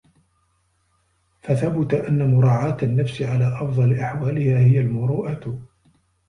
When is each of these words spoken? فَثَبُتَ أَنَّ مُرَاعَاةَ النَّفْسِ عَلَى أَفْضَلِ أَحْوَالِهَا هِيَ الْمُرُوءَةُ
فَثَبُتَ 1.41 1.93
أَنَّ 1.93 2.33
مُرَاعَاةَ 2.33 2.77
النَّفْسِ 2.83 3.21
عَلَى 3.21 3.47
أَفْضَلِ 3.61 3.99
أَحْوَالِهَا 3.99 4.59
هِيَ 4.59 4.79
الْمُرُوءَةُ 4.79 5.61